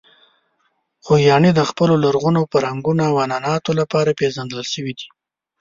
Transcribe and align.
خوږیاڼي 1.03 1.51
د 1.55 1.61
خپلو 1.69 1.93
لرغونو 2.03 2.41
فرهنګونو 2.51 3.01
او 3.09 3.13
عنعناتو 3.25 3.71
لپاره 3.79 4.17
پېژندل 4.19 4.61
شوې 4.73 4.93
ده. 4.99 5.07